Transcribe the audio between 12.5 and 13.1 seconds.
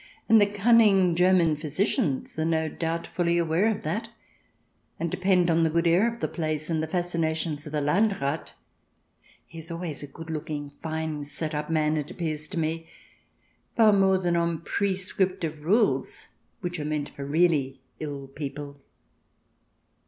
me—